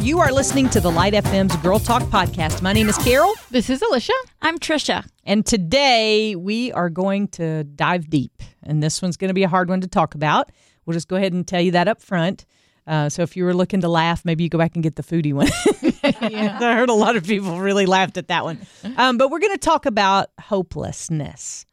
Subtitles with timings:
[0.00, 2.62] You are listening to the Light FM's Girl Talk podcast.
[2.62, 4.12] My name is Carol, This is Alicia.
[4.40, 5.04] I'm Tricia.
[5.24, 8.42] and today we are going to dive deep.
[8.62, 10.50] And this one's going to be a hard one to talk about.
[10.86, 12.46] We'll just go ahead and tell you that up front.
[12.86, 15.02] Uh, so if you were looking to laugh, maybe you go back and get the
[15.02, 15.48] foodie one.
[16.62, 18.60] I heard a lot of people really laughed at that one.
[18.96, 21.66] Um, but we're going to talk about hopelessness.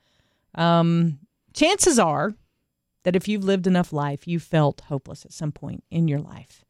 [0.56, 1.20] Um,
[1.54, 2.34] chances are
[3.04, 6.65] that if you've lived enough life, you felt hopeless at some point in your life.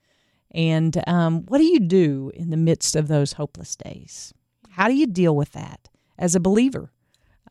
[0.55, 4.33] And um, what do you do in the midst of those hopeless days?
[4.69, 6.91] How do you deal with that as a believer?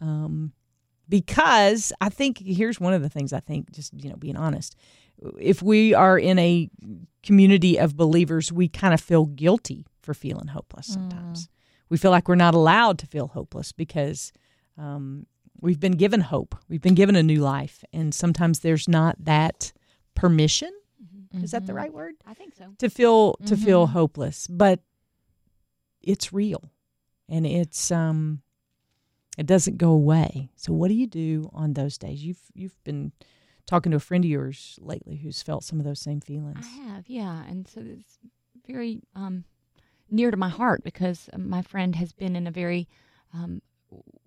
[0.01, 0.53] Um,
[1.07, 4.75] because I think here's one of the things I think, just you know, being honest,
[5.39, 6.71] if we are in a
[7.23, 11.49] community of believers, we kind of feel guilty for feeling hopeless sometimes.
[11.91, 14.33] We feel like we're not allowed to feel hopeless because
[14.79, 15.27] um,
[15.61, 19.73] we've been given hope, we've been given a new life, and sometimes there's not that
[20.15, 20.71] permission.
[21.43, 22.15] Is that the right word?
[22.27, 22.75] I think so.
[22.79, 24.81] to feel to feel hopeless but
[26.03, 26.71] it's real
[27.29, 28.43] and it's um
[29.39, 33.11] it doesn't go away so what do you do on those days you've you've been
[33.67, 36.83] talking to a friend of yours lately who's felt some of those same feelings I
[36.85, 37.43] have, yeah.
[37.49, 38.19] And so it's
[38.67, 39.45] very um,
[40.11, 42.87] near to my heart because my friend has been in a very,
[43.33, 43.63] um,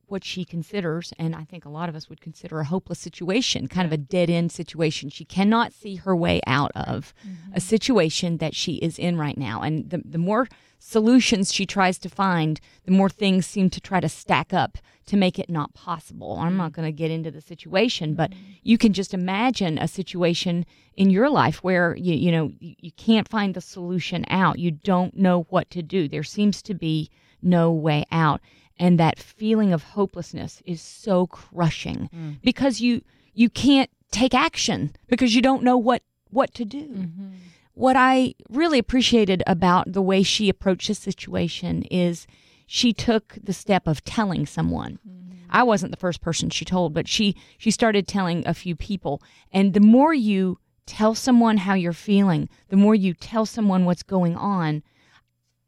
[0.07, 3.67] what she considers, and I think a lot of us would consider a hopeless situation,
[3.67, 5.09] kind of a dead end situation.
[5.09, 7.53] She cannot see her way out of mm-hmm.
[7.53, 9.61] a situation that she is in right now.
[9.61, 10.47] And the, the more
[10.79, 15.17] solutions she tries to find, the more things seem to try to stack up to
[15.17, 16.37] make it not possible.
[16.39, 16.81] I'm not mm-hmm.
[16.81, 18.43] going to get into the situation, but mm-hmm.
[18.63, 23.27] you can just imagine a situation in your life where you you know you can't
[23.27, 24.59] find the solution out.
[24.59, 26.07] You don't know what to do.
[26.07, 27.09] There seems to be
[27.41, 28.41] no way out.
[28.79, 32.41] And that feeling of hopelessness is so crushing mm.
[32.41, 33.01] because you
[33.33, 37.29] you can't take action because you don't know what what to do mm-hmm.
[37.73, 42.27] what I really appreciated about the way she approached the situation is
[42.67, 44.99] she took the step of telling someone.
[45.07, 45.27] Mm-hmm.
[45.49, 49.21] I wasn't the first person she told, but she she started telling a few people.
[49.51, 54.03] And the more you tell someone how you're feeling, the more you tell someone what's
[54.03, 54.83] going on,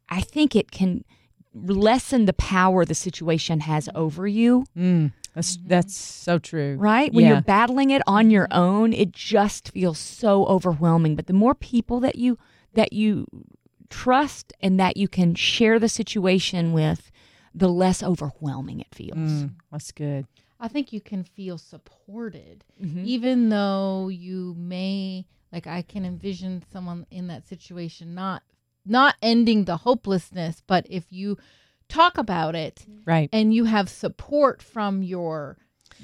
[0.09, 1.05] I think it can
[1.53, 7.13] lessen the power the situation has over you mm, that's that's so true right?
[7.13, 7.31] When Yeah.
[7.33, 11.15] you're battling it on your own, it just feels so overwhelming.
[11.15, 12.37] But the more people that you
[12.73, 13.25] that you
[13.89, 17.11] trust and that you can share the situation with,
[17.53, 19.17] the less overwhelming it feels.
[19.17, 20.27] Mm, that's good
[20.59, 23.03] I think you can feel supported, Mm-hmm.
[23.05, 25.67] even though you may like.
[25.67, 28.43] I can envision someone in that situation not
[28.89, 31.37] not ending the hopelessness, but if you
[31.87, 35.57] talk about it right and you have support from your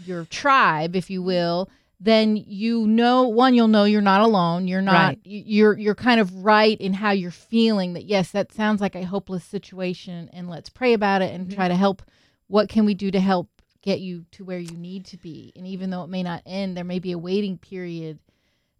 [0.05, 1.69] your tribe, if you will,
[1.99, 4.67] then you know one you'll know you're not alone.
[4.67, 5.19] You're not Right.
[5.23, 9.05] you're you're kind of right in how you're feeling that yes, that sounds like a
[9.05, 11.55] hopeless situation and let's pray about it and mm-hmm.
[11.55, 12.01] try to help
[12.47, 13.49] what can we do to help
[13.81, 15.53] get you to where you need to be.
[15.55, 18.19] And even though it may not end, there may be a waiting period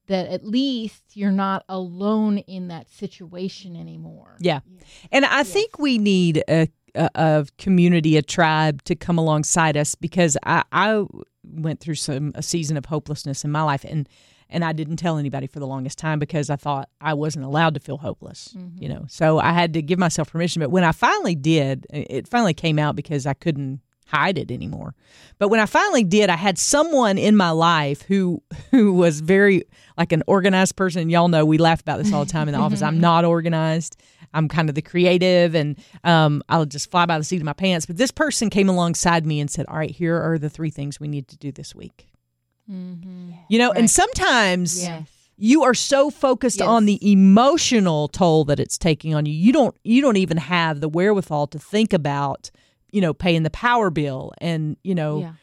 [0.08, 4.36] that at least you're not alone in that situation anymore.
[4.40, 4.60] Yeah.
[5.12, 9.96] And I think we need a, a, a community, a tribe to come alongside us
[9.96, 11.06] because I, I
[11.44, 14.08] went through some a season of hopelessness in my life and
[14.48, 17.74] and I didn't tell anybody for the longest time because I thought I wasn't allowed
[17.74, 18.82] to feel hopeless, mm-hmm.
[18.82, 19.06] you know.
[19.10, 22.78] So I had to give myself permission, but when I finally did, it finally came
[22.78, 24.94] out because I couldn't hide it anymore.
[25.40, 29.64] But when I finally did, I had someone in my life who who was very
[29.98, 31.10] like an organized person.
[31.10, 32.82] Y'all know we laugh about this all the time in the office.
[32.82, 33.98] I'm not organized.
[34.34, 37.54] I'm kind of the creative, and um, I'll just fly by the seat of my
[37.54, 37.86] pants.
[37.86, 41.00] But this person came alongside me and said, "All right, here are the three things
[41.00, 42.08] we need to do this week."
[43.48, 45.08] You know, and sometimes Yes.
[45.38, 46.68] you are so focused Yes.
[46.68, 50.82] on the emotional toll that it's taking on you you don't you don't even have
[50.82, 52.50] the wherewithal to think about
[52.96, 55.34] you know paying the power bill and you know Yeah.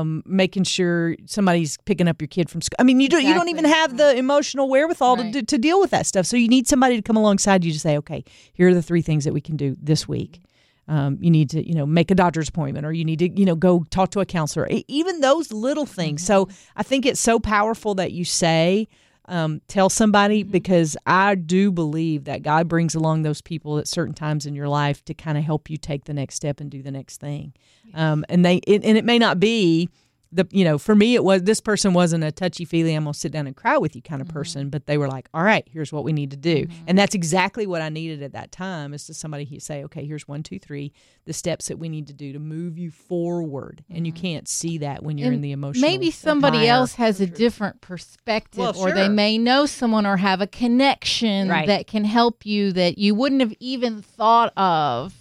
[0.00, 3.34] um, making sure somebody's picking up your kid from school i mean you don't you
[3.38, 5.32] don't even have the emotional wherewithal Right.
[5.34, 6.24] to, to deal with that stuff.
[6.26, 9.02] So you need somebody to come alongside you to say okay here are the three
[9.02, 10.40] things that we can do this week.
[10.88, 13.46] Um, you need to you know make a doctor's appointment or you need to you
[13.46, 16.24] know go talk to a counselor even those little things.
[16.30, 18.86] So i think it's so powerful that you say
[19.30, 24.14] um, tell somebody because i do believe that god brings along those people at certain
[24.14, 26.82] times in your life to kind of help you take the next step and do
[26.82, 27.52] the next thing.
[27.94, 29.88] Um, and they it, and it may not be
[30.32, 33.14] the you know for me it was this person wasn't a touchy feely i'm gonna
[33.14, 34.38] sit down and cry with you kind of mm-hmm.
[34.38, 36.66] person but they were like all right here's what we need to do.
[36.66, 36.84] Mm-hmm.
[36.86, 40.04] And that's exactly what i needed at that time is to somebody who say okay
[40.04, 40.92] here's one two three
[41.30, 43.84] the steps that we need to do to move you forward.
[43.88, 44.20] And you mm-hmm.
[44.20, 46.70] can't see that when you're And in the emotional Maybe somebody mire.
[46.70, 51.48] else has a different perspective, Well, or they may know someone or have a connection
[51.48, 51.68] Right.
[51.68, 55.19] that can help you that you wouldn't have even thought of,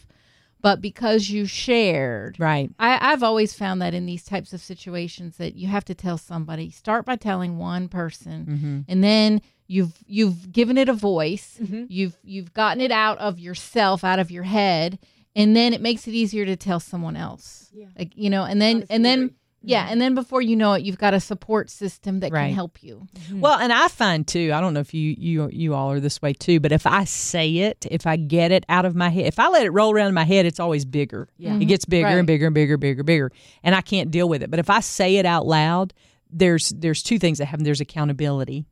[0.61, 2.37] but because you shared.
[2.39, 5.95] right I, I've always found that in these types of situations that you have to
[5.95, 6.69] tell somebody.
[6.71, 8.79] Start by telling one person, Mm-hmm.
[8.87, 11.59] and then you've you've given it a voice.
[11.61, 11.85] Mhm.
[11.89, 14.99] You've you've gotten it out of yourself, out of your head,
[15.35, 17.69] and then it makes it easier to tell someone else.
[17.73, 17.85] Yeah.
[17.97, 19.91] Like you know, and then and then yeah, mm.
[19.91, 22.47] and then before you know it, you've got a support system that Right.
[22.47, 23.07] can help you.
[23.13, 23.41] Mm-hmm.
[23.41, 26.21] Well, and I find too, I don't know if you you you all are this
[26.21, 29.25] way too, but if I say it, if I get it out of my head,
[29.25, 31.27] if I let it roll around in my head, it's always bigger.
[31.37, 31.55] Yeah.
[31.55, 32.17] It gets bigger Right.
[32.17, 33.31] and bigger and bigger, bigger, bigger,
[33.63, 34.49] and I can't deal with it.
[34.49, 35.93] But if I say it out loud,
[36.29, 37.65] there's there's two things that happen.
[37.65, 38.65] There's accountability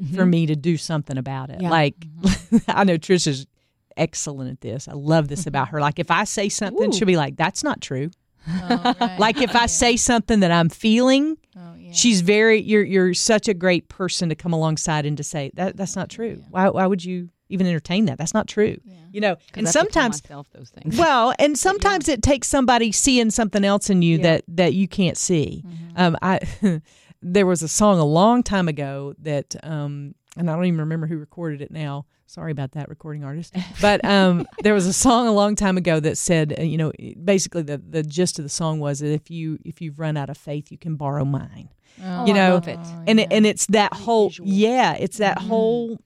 [0.00, 0.14] mm-hmm.
[0.14, 1.60] for me to do something about it.
[1.60, 1.70] Yeah.
[1.70, 2.58] Like mm-hmm.
[2.68, 3.46] I know Tricia's
[3.96, 4.88] excellent at this.
[4.88, 5.80] I love this about her.
[5.80, 6.96] Like if I say something, Ooh.
[6.96, 8.10] she'll be like, "That's not true."
[8.48, 9.18] Oh, right.
[9.18, 11.92] Like if I say something that I'm feeling, oh, yeah.
[11.92, 15.76] she's very you're you're such a great person to come alongside and to say that
[15.76, 16.42] that's not true.
[16.50, 18.16] Why, why would you even entertain that?
[18.18, 18.78] That's not true.
[19.12, 20.96] You know and sometimes myself those things.
[20.96, 24.22] well and sometimes it takes somebody seeing something else in you Yeah.
[24.22, 25.64] that that you can't see.
[25.96, 26.38] Um i
[27.22, 31.06] there was a song a long time ago that um and i don't even remember
[31.06, 32.06] who recorded it now.
[32.26, 33.56] Sorry about that recording artist.
[33.80, 36.92] But um there was a song a long time ago that said uh, you know
[37.24, 40.30] basically the the gist of the song was that if you if you've run out
[40.30, 41.68] of faith you can borrow mine.
[42.02, 42.78] Oh, you I know, love it.
[43.08, 44.48] and it, and it's that whole visual.
[44.48, 45.98] yeah it's that whole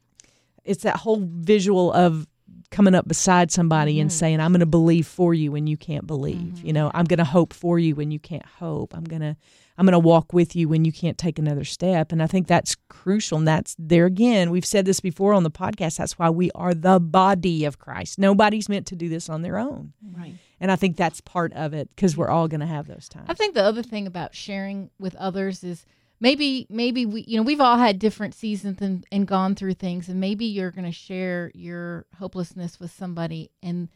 [0.65, 2.26] it's that whole visual of
[2.71, 6.06] coming up beside somebody and saying i'm going to believe for you when you can't
[6.06, 8.94] believe you know i'm going to hope for you when you can't hope.
[8.97, 9.37] I'm going to
[9.76, 12.12] i'm going to walk with you when you can't take another step.
[12.12, 13.38] And i think that's crucial.
[13.38, 16.75] And that's there again we've said this before on the podcast that's why we are
[16.75, 18.19] the body of christ.
[18.19, 19.93] Nobody's meant to do this on their own.
[20.17, 20.35] Right.
[20.61, 23.26] and i think that's part of it because we're all going to have those times.
[23.29, 25.87] I think the other thing about sharing with others is
[26.21, 30.09] maybe maybe we you know we've all had different seasons and, and gone through things
[30.09, 33.88] and maybe you're going to share your hopelessness with somebody and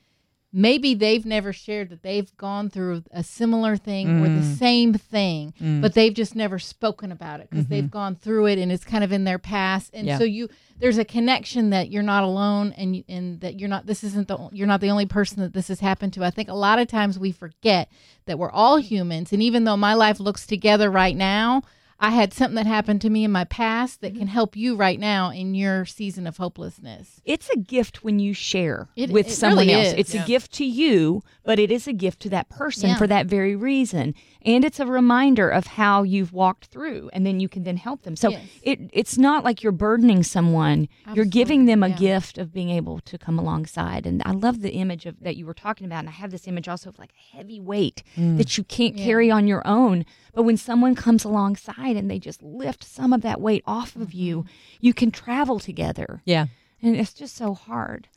[0.53, 4.57] maybe they've never shared that they've gone through a similar thing or the Mm.
[4.57, 5.83] same thing Mm.
[5.83, 9.05] but they've just never spoken about it because they've gone through it and it's kind
[9.05, 10.17] of in their past and Yeah.
[10.19, 10.49] so you
[10.81, 14.27] there's a connection that you're not alone and you- and that you're not this isn't
[14.29, 16.79] the you're not the only person that this has happened to i think a lot
[16.79, 17.91] of times we forget
[18.25, 21.63] that we're all humans and even though my life looks together right now
[22.01, 24.29] i had something that happened to me in my past that can mm-hmm.
[24.29, 28.89] help you right now in your season of hopelessness It's a gift when you share
[28.97, 29.89] It- with it someone really else.
[29.89, 29.95] is.
[29.95, 30.25] It's Yeah.
[30.25, 32.97] a gift to you, but it is a gift to that person Yeah.
[32.97, 34.15] for that very reason.
[34.43, 38.03] And it's a reminder of how you've walked through and then you can then help
[38.03, 38.17] them.
[38.17, 38.43] So Yes.
[38.63, 40.89] it it's not like you're burdening someone.
[41.15, 41.97] You're giving them a yeah.
[41.97, 44.07] gift of being able to come alongside.
[44.07, 46.01] And I love the image of that you were talking about.
[46.01, 48.39] And I have this image also of like a heavy weight mm.
[48.39, 49.05] that you can't Yeah.
[49.05, 50.05] carry on your own.
[50.35, 54.13] But when someone comes alongside and they just lift some of that weight off of
[54.13, 54.49] you, mm-hmm.
[54.81, 56.23] you can travel together.
[56.25, 56.47] yeah
[56.83, 58.09] And it's just so hard.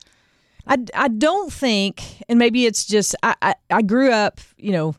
[0.68, 4.96] I, I don't think, and maybe it's just I, I, I grew up, you know,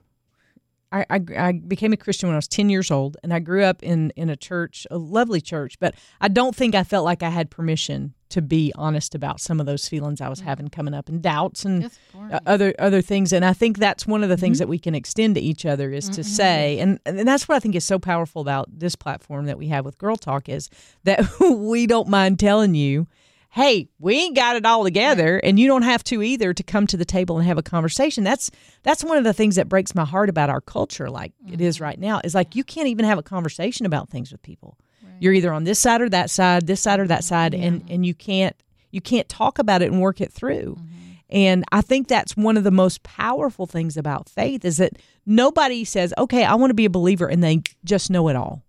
[0.92, 3.64] I, I, I became a Christian when I was 10 years old, and I grew
[3.64, 7.22] up in, in a church, a lovely church, but I don't think I felt like
[7.22, 10.48] I had permission to be honest about some of those feelings I was mm-hmm.
[10.48, 12.32] having coming up and doubts and Yes, of course.
[12.32, 14.62] uh, other other things and i think that's one of the things mm-hmm.
[14.62, 16.30] that we can extend to each other is to mm-hmm.
[16.30, 19.68] say and, and that's what i think is so powerful about this platform that we
[19.68, 20.70] have with girl talk is
[21.04, 23.06] that we don't mind telling you
[23.52, 26.86] hey we ain't got it all together and you don't have to either to come
[26.86, 28.24] to the table and have a conversation.
[28.24, 28.50] That's
[28.82, 31.76] that's one of the things that breaks my heart about our culture like it is
[31.76, 31.84] mm-hmm.
[31.84, 34.78] right now is like you can't even have a conversation about things with people.
[35.20, 38.06] You're either on this side or that side this side or that side and and
[38.06, 38.56] you can't
[38.90, 40.76] you can't talk about it and work it through.
[40.76, 40.98] Mm-hmm.
[41.28, 45.84] And I think that's one of the most powerful things about faith is that nobody
[45.84, 48.62] says, "Okay, I want to be a believer," and they just know it all.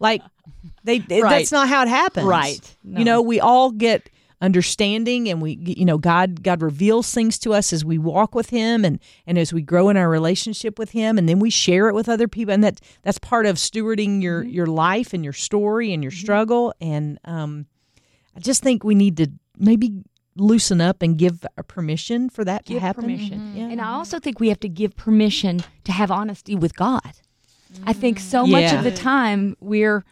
[0.00, 0.22] Like
[0.84, 1.22] they, Right.
[1.22, 2.26] that's not how it happens.
[2.26, 2.76] Right.
[2.82, 4.10] You know, we all get
[4.42, 8.48] understanding and we you know God God reveals things to us as we walk with
[8.48, 11.90] him and and as we grow in our relationship with him and then we share
[11.90, 14.48] it with other people and that that's part of stewarding your mm-hmm.
[14.48, 16.20] your life and your story and your mm-hmm.
[16.20, 17.66] struggle and um
[18.34, 20.02] I just think we need to maybe
[20.36, 23.02] loosen up and give a permission for that Give to happen.
[23.04, 23.38] permission.
[23.40, 23.56] Mm-hmm.
[23.56, 23.68] Yeah.
[23.68, 27.20] And I also think we have to give permission to have honesty with God.
[27.86, 30.04] I think so much of the time we're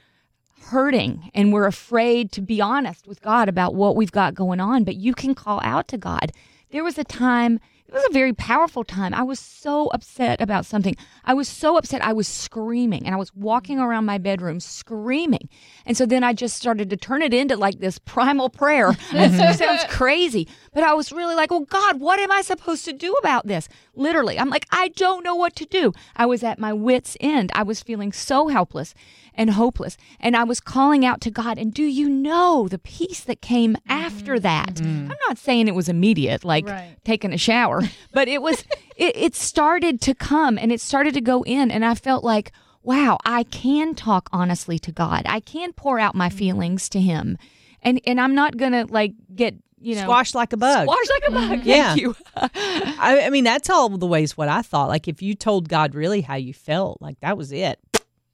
[0.62, 4.84] hurting and we're afraid to be honest with God about what we've got going on,
[4.84, 6.32] but you can call out to God.
[6.70, 9.14] There was a time it was a very powerful time.
[9.14, 10.94] I was so upset about something.
[11.24, 12.04] I was so upset.
[12.04, 15.48] I was screaming and I was walking around my bedroom screaming.
[15.86, 18.94] And so then I just started to turn it into like this primal prayer.
[19.12, 22.92] It sounds crazy, but I was really like, "Oh God, what am I supposed to
[22.92, 26.58] do about this?" Literally, I'm like, "I don't know what to do." I was at
[26.58, 27.50] my wits' end.
[27.54, 28.94] I was feeling so helpless
[29.38, 31.56] and hopeless, and I was calling out to God.
[31.56, 33.90] And do you know the peace that came mm-hmm.
[33.90, 34.74] after that?
[34.74, 35.10] Mm-hmm.
[35.10, 36.96] I'm not saying it was immediate, like Right.
[37.04, 38.64] taking a shower, but it was.
[38.96, 42.52] it, it started to come, and it started to go in, and I felt like.
[42.84, 45.22] Wow, I can talk honestly to God.
[45.26, 46.38] I can pour out my mm-hmm.
[46.38, 47.36] feelings to Him,
[47.82, 50.84] and and I'm not gonna like get you know Squash like a bug.
[50.84, 51.66] squash like a bug.
[51.66, 51.88] Yeah.
[51.88, 52.16] Thank you.
[52.36, 54.88] I, I mean, that's all the ways what I thought.
[54.88, 57.78] Like, if you told God really how you felt, like that was it,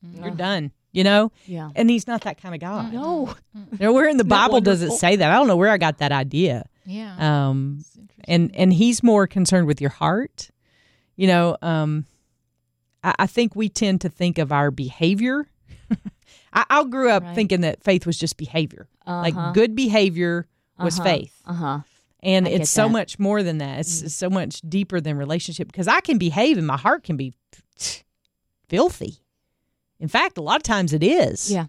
[0.03, 0.71] you're done.
[0.95, 1.33] You know.
[1.45, 1.71] Yeah.
[1.77, 2.89] And He's not that kind of guy.
[2.91, 3.35] No.
[3.79, 5.31] Nowhere in the Bible does it say that.
[5.31, 6.65] I don't know where I got that idea.
[6.87, 7.17] Yeah.
[7.49, 7.85] Um,
[8.27, 10.51] and and He's more concerned with your heart.
[11.17, 11.57] You know.
[11.61, 12.07] Um,
[13.03, 15.47] I, I think we tend to think of our behavior.
[16.53, 17.35] I, I grew up Right.
[17.35, 18.89] thinking that faith was just behavior.
[19.07, 19.21] Uh-huh.
[19.21, 20.47] Like good behavior
[20.79, 21.09] was Uh-huh.
[21.09, 21.35] faith.
[21.45, 21.79] Uh huh.
[22.23, 22.89] And I it's so that.
[22.89, 22.93] Mm.
[22.93, 23.81] much more than that.
[23.81, 27.17] It's, it's so much deeper than relationship because I can behave and my heart can
[27.19, 27.35] be
[28.69, 29.19] filthy.
[30.05, 31.51] In fact, a lot of times it is.
[31.51, 31.65] Yeah.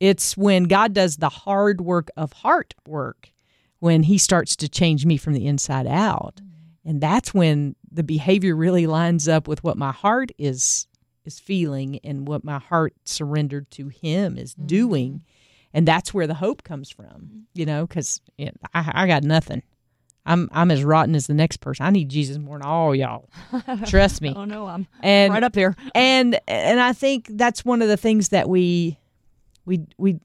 [0.00, 3.30] It's when God does the hard work of heart work,
[3.78, 6.40] when He starts to change me from the inside out.
[6.42, 6.90] Mm.
[6.90, 10.88] And that's when the behavior really lines up with what my heart is
[11.24, 15.12] is feeling and what my heart surrendered to Him is doing.
[15.12, 15.72] Mm-hmm.
[15.72, 17.38] And that's where the hope comes from, mm-hmm.
[17.54, 18.20] you know, because
[18.74, 19.62] I, I got nothing.
[20.26, 21.86] I'm I'm as rotten as the next person.
[21.86, 23.28] I need Jesus more than all y'all.
[23.86, 24.32] Trust me.
[24.36, 25.74] Oh no, I'm And right up there.
[25.94, 28.98] and and I think that's one of the things that we
[29.64, 30.18] we we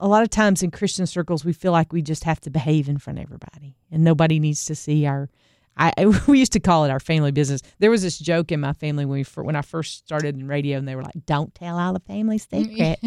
[0.00, 2.88] a lot of times in Christian circles we feel like we just have to behave
[2.88, 5.28] in front of everybody and nobody needs to see our
[5.76, 5.92] I
[6.26, 7.62] we used to call it our family business.
[7.78, 10.78] There was this joke in my family when we when I first started in radio
[10.78, 13.00] and they were like, "Don't tell all the family secrets."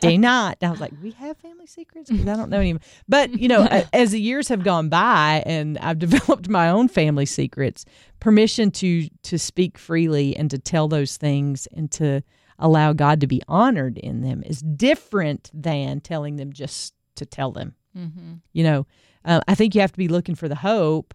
[0.00, 0.58] Do not.
[0.60, 2.78] And I was like, "We have family secrets because I don't know any."
[3.08, 7.26] But you know, as the years have gone by and I've developed my own family
[7.26, 7.84] secrets,
[8.20, 12.22] permission to to speak freely and to tell those things and to
[12.58, 17.50] allow God to be honored in them is different than telling them just to tell
[17.52, 17.74] them.
[17.96, 18.34] Mm-hmm.
[18.52, 18.86] You know,
[19.24, 21.14] uh, I think you have to be looking for the hope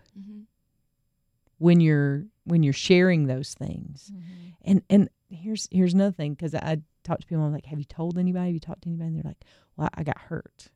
[1.57, 4.11] when you're when you're sharing those things.
[4.13, 4.49] Mm-hmm.
[4.63, 7.43] And and here's here's another thing because I, I talk to people.
[7.43, 8.45] I'm like, have you told anybody?
[8.45, 9.07] Have you talked to anybody?
[9.07, 9.43] And they're like,
[9.77, 10.69] well, I got hurt,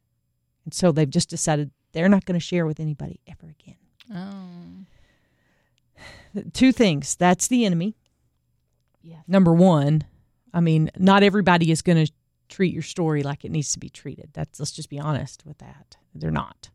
[0.66, 3.76] and so they've just decided they're not going to share with anybody ever again.
[4.14, 4.86] Oh.
[6.54, 7.16] Two things.
[7.16, 7.96] That's the enemy.
[9.02, 9.24] Yes.
[9.28, 10.04] Number one,
[10.54, 12.12] I mean, not everybody is going to
[12.48, 14.30] treat your story like it needs to be treated.
[14.34, 15.98] That's let's just be honest with that.
[16.14, 16.70] They're not.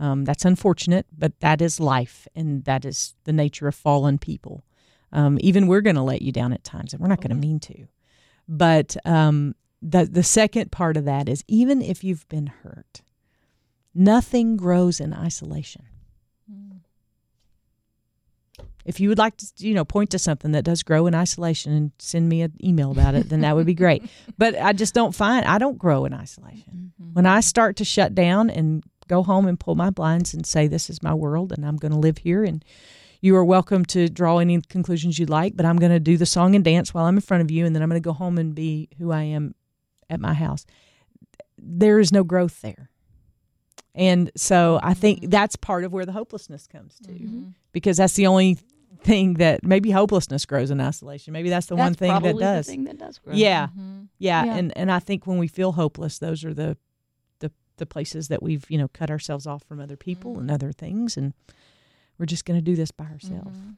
[0.00, 4.64] Um, that's unfortunate, but that is life, and that is the nature of fallen people.
[5.12, 7.34] Um, even we're going to let you down at times, and we're not going to
[7.34, 7.88] mean to.
[8.46, 13.02] But um, the the second part of that is even if you've been hurt,
[13.94, 15.84] nothing grows in isolation.
[18.84, 21.74] If you would like to, you know, point to something that does grow in isolation
[21.74, 24.02] and send me an email about it, then that would be great.
[24.38, 26.92] But I just don't find I don't grow in isolation.
[27.12, 30.66] When I start to shut down and go home and pull my blinds and say
[30.66, 32.64] this is my world and I'm going to live here and
[33.20, 36.26] you are welcome to draw any conclusions you'd like, but I'm going to do the
[36.26, 38.12] song and dance while I'm in front of you and then I'm going to go
[38.12, 39.54] home and be who I am
[40.08, 40.64] at my house.
[41.58, 42.90] There is no growth there.
[43.94, 48.28] And so I think that's part of where the hopelessness comes to because that's the
[48.28, 48.58] only
[49.02, 51.32] thing that maybe hopelessness grows in isolation.
[51.32, 52.66] Maybe that's the one thing that does.
[52.66, 53.34] The thing that does grow.
[53.34, 53.66] Yeah.
[53.68, 54.02] Mm-hmm.
[54.18, 54.56] Yeah, Yeah.
[54.56, 56.76] and and I think when we feel hopeless, those are the
[57.78, 60.54] the the places that we've you know cut ourselves off from other people and mm-hmm.
[60.54, 61.32] other things, and
[62.18, 63.58] we're just going to do this by ourselves.
[63.58, 63.70] Mm-hmm.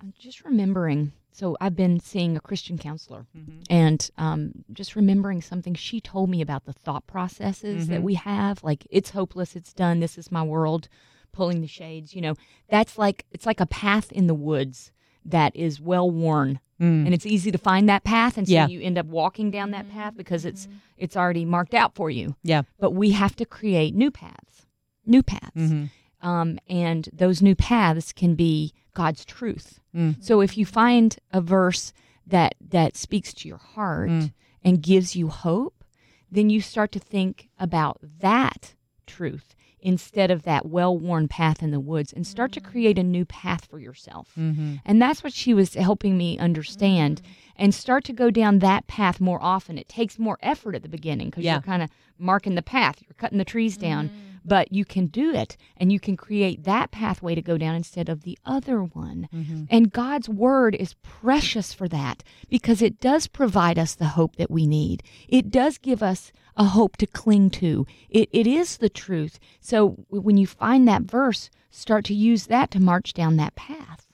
[0.00, 1.12] I'm just remembering.
[1.32, 3.62] So I've been seeing a Christian counselor, mm-hmm.
[3.70, 8.62] and um, just remembering something she told me about the thought processes that we have.
[8.64, 10.00] Like it's hopeless, it's done.
[10.00, 10.88] This is my world.
[11.32, 12.34] Pulling the shades, you know,
[12.68, 14.90] that's like it's like a path in the woods
[15.24, 18.66] that is well worn, and it's easy to find that path, and so Yeah.
[18.66, 22.36] you end up walking down that path because it's it's already marked out for you.
[22.42, 24.66] Yeah, But we have to create new paths,
[25.06, 25.50] new paths.
[25.56, 26.26] Mm-hmm.
[26.28, 29.80] Um, and those new paths can be God's truth.
[29.94, 30.22] Mm.
[30.22, 31.92] So if you find a verse
[32.26, 34.32] that that speaks to your heart Mm.
[34.62, 35.84] and gives you hope,
[36.30, 38.74] then you start to think about that
[39.10, 42.70] truth instead of that well-worn path in the woods and start to mm-hmm.
[42.70, 44.30] create a new path for yourself.
[44.38, 44.76] Mm-hmm.
[44.84, 47.62] And that's what she was helping me understand mm-hmm.
[47.62, 49.78] and start to go down that path more often.
[49.78, 51.54] It takes more effort at the beginning because Yeah.
[51.54, 54.08] you're kind of marking the path, you're cutting the trees down.
[54.08, 54.29] Mm-hmm.
[54.50, 58.08] But you can do it and you can create that pathway to go down instead
[58.08, 59.28] of the other one.
[59.70, 64.50] And God's word is precious for that because it does provide us the hope that
[64.50, 65.04] we need.
[65.28, 67.86] It does give us a hope to cling to.
[68.08, 69.38] It, it is the truth.
[69.60, 74.08] So when you find that verse, start to use that to march down that path.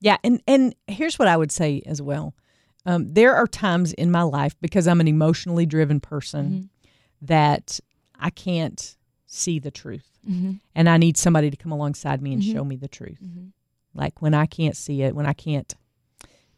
[0.00, 2.32] Yeah, and and here's what I would say as well.
[2.86, 6.70] Um, there are times in my life because I'm an emotionally driven person
[7.20, 7.80] that
[8.20, 8.96] I can't
[9.32, 10.52] see the truth, Mm-hmm.
[10.74, 13.18] and I need somebody to come alongside me and show me the truth.
[13.94, 15.72] Like when I can't see it, when I can't,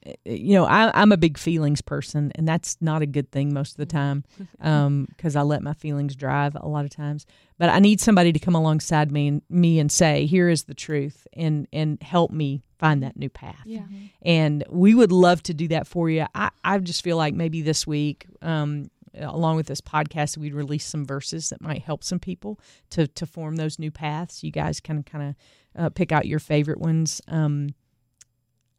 [0.05, 3.55] eh, you know, I, I'm a big feelings person, and that's not a good thing
[3.55, 4.25] most of the time
[4.59, 7.25] because I let my feelings drive a lot of times.
[7.59, 10.75] But I need somebody to come alongside me and me and say, "Here is the
[10.75, 13.63] truth," and and help me find that new path.
[13.65, 13.85] Yeah.
[14.23, 16.27] And we would love to do that for you.
[16.35, 20.85] I, I just feel like maybe this week, um, along with this podcast, we'd release
[20.85, 22.59] some verses that might help some people
[22.91, 24.43] to to form those new paths.
[24.43, 27.21] You guys can kind of uh, pick out your favorite ones.
[27.29, 27.75] Um,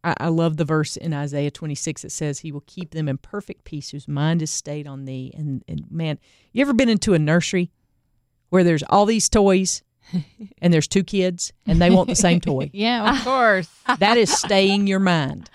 [0.03, 3.17] I, I love the verse in Isaiah 26 that says, He will keep them in
[3.17, 5.31] perfect peace whose mind is stayed on thee.
[5.35, 6.19] And, and man,
[6.51, 7.71] you ever been into a nursery
[8.49, 9.81] where there's all these toys
[10.61, 12.69] and there's two kids and they want the same toy?
[12.73, 13.69] Yeah, of course.
[13.99, 15.49] that is staying your mind.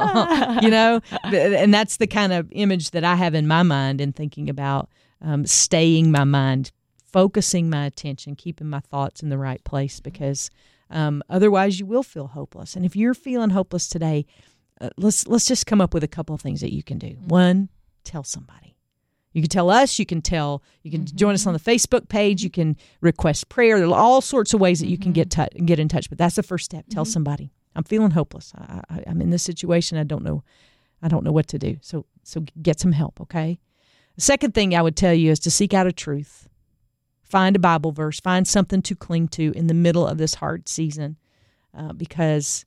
[0.62, 4.12] you know, and that's the kind of image that I have in my mind in
[4.12, 4.88] thinking about
[5.20, 6.72] um, staying my mind,
[7.04, 10.50] focusing my attention, keeping my thoughts in the right place because
[10.90, 12.76] um, otherwise you will feel hopeless.
[12.76, 14.26] And if you're feeling hopeless today,
[14.80, 17.16] uh, let's let's just come up with a couple of things that you can do.
[17.26, 17.68] One,
[18.04, 18.76] tell somebody.
[19.32, 19.98] You can tell us.
[19.98, 20.62] You can tell.
[20.82, 22.42] You can join us on the Facebook page.
[22.42, 23.78] You can request prayer.
[23.78, 26.08] There are all sorts of ways that you can get tou get in touch.
[26.08, 26.86] But that's the first step.
[26.90, 27.50] Tell somebody.
[27.74, 28.52] I'm feeling hopeless.
[28.56, 29.98] I, I, I'm in this situation.
[29.98, 30.42] I don't know.
[31.02, 31.78] I don't know what to do.
[31.80, 33.20] So so get some help.
[33.20, 33.58] Okay.
[34.14, 36.48] The second thing I would tell you is to seek out a truth.
[37.22, 38.20] Find a Bible verse.
[38.20, 41.16] Find something to cling to in the middle of this hard season,
[41.76, 42.66] uh, because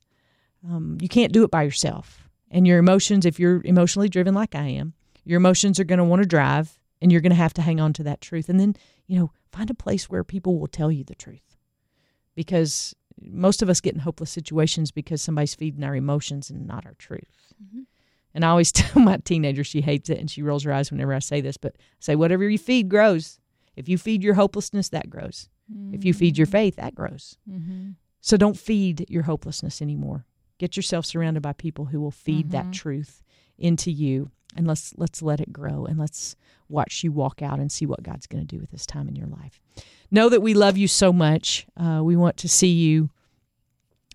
[0.68, 2.28] um, you can't do it by yourself.
[2.50, 4.94] And your emotions, if you're emotionally driven like I am,
[5.24, 7.80] your emotions are going to want to drive, and you're going to have to hang
[7.80, 8.48] on to that truth.
[8.48, 8.74] And then,
[9.06, 11.56] you know, find a place where people will tell you the truth,
[12.34, 16.86] because most of us get in hopeless situations because somebody's feeding our emotions and not
[16.86, 17.54] our truth.
[17.62, 17.82] Mm-hmm.
[18.34, 21.14] And I always tell my teenager she hates it and she rolls her eyes whenever
[21.14, 23.40] I say this, but I say whatever you feed grows.
[23.74, 25.48] If you feed your hopelessness, that grows.
[25.92, 26.52] If you feed your mm.
[26.52, 27.36] faith, that grows.
[27.50, 27.90] Mm-hmm.
[28.20, 30.24] So don't feed your hopelessness anymore.
[30.58, 32.72] Get yourself surrounded by people who will feed that mm-hmm.
[32.72, 33.22] truth
[33.58, 36.36] into you and let's let's let it grow and let's
[36.68, 39.14] watch you walk out and see what God's going to do with this time in
[39.14, 39.60] your life.
[40.10, 41.66] Know that we love you so much.
[41.76, 43.10] Uh, we want to see you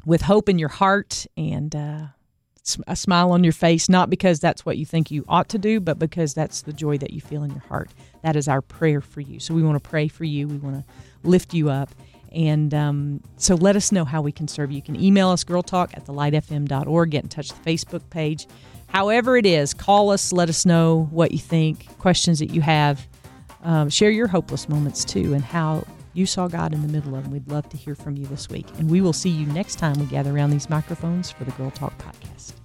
[0.06, 2.06] with hope in your heart and uh,
[2.88, 5.80] a smile on your face, not because that's what you think you ought to do,
[5.80, 7.90] but because that's the joy that you feel in your heart.
[8.24, 9.40] That is our prayer for you.
[9.40, 10.48] So we want to pray for you.
[10.48, 10.94] We want to
[11.28, 11.90] lift you up.
[12.32, 14.78] And um, so let us know how we can serve you.
[14.78, 18.48] You can email us, girltalk at thelightfm.org, get in touch with the Facebook page.
[18.92, 23.08] However, it is, call us, let us know what you think, questions that you have.
[23.64, 27.24] Um, share your hopeless moments too and how you saw God in the middle of
[27.24, 27.32] them.
[27.32, 28.66] We'd love to hear from you this week.
[28.80, 31.72] And we will see you next time we gather around these microphones for the Girl
[31.72, 32.61] Talk podcast.